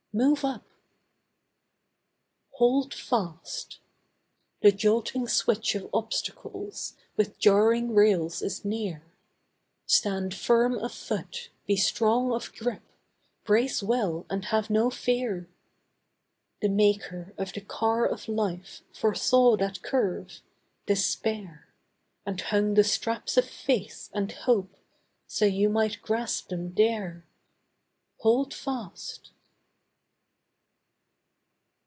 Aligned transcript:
Move 0.13 0.43
up! 0.43 0.65
'Hold 2.55 2.93
fast!' 2.93 3.79
The 4.61 4.73
jolting 4.73 5.25
switch 5.29 5.73
of 5.73 5.89
obstacles 5.93 6.97
With 7.15 7.39
jarring 7.39 7.95
rails 7.95 8.41
is 8.41 8.65
near. 8.65 9.03
Stand 9.85 10.35
firm 10.35 10.77
of 10.77 10.91
foot, 10.91 11.49
be 11.65 11.77
strong 11.77 12.33
of 12.33 12.51
grip, 12.51 12.83
Brace 13.45 13.81
well 13.81 14.25
and 14.29 14.43
have 14.47 14.69
no 14.69 14.89
fear. 14.89 15.47
The 16.61 16.67
Maker 16.67 17.33
of 17.37 17.53
the 17.53 17.61
Car 17.61 18.05
of 18.05 18.27
Life 18.27 18.81
Foresaw 18.93 19.55
that 19.55 19.81
curve—Despair, 19.81 21.69
And 22.25 22.41
hung 22.41 22.73
the 22.73 22.83
straps 22.83 23.37
of 23.37 23.45
faith, 23.45 24.09
and 24.13 24.29
hope 24.33 24.75
So 25.27 25.45
you 25.45 25.69
might 25.69 26.01
grasp 26.01 26.49
them 26.49 26.73
there. 26.73 27.23
Hold 28.17 28.53
fast! 28.53 29.31